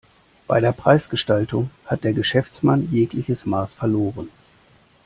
Bei 0.47 0.59
der 0.59 0.71
Preisgestaltung 0.71 1.69
hat 1.85 2.03
der 2.03 2.13
Geschäftsmann 2.13 2.89
jegliches 2.91 3.45
Maß 3.45 3.75
verloren. 3.75 4.29